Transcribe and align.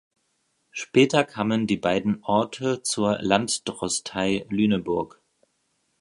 Später 0.71 1.23
kamen 1.23 1.67
die 1.67 1.77
beiden 1.77 2.23
Orte 2.23 2.81
zur 2.81 3.19
Landdrostei 3.21 4.47
Lüneburg. 4.49 5.21